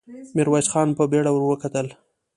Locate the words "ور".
1.33-1.43